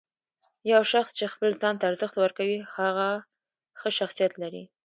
یو 0.71 0.81
شخص 0.91 1.11
چې 1.17 1.31
خپل 1.33 1.49
ځان 1.61 1.75
ته 1.79 1.83
ارزښت 1.89 2.15
ورکوي، 2.19 2.59
هغه 2.75 3.09
ښه 3.79 3.89
شخصیت 3.99 4.33
لري. 4.41 4.63